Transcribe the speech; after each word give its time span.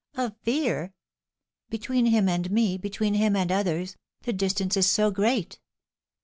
"Of 0.15 0.35
fear?" 0.41 0.95
"Between 1.69 2.07
him 2.07 2.27
and 2.27 2.49
me, 2.49 2.75
between 2.75 3.13
him 3.13 3.35
and 3.35 3.51
others, 3.51 3.97
the 4.23 4.33
distance 4.33 4.75
is 4.75 4.89
so 4.89 5.11
great!" 5.11 5.59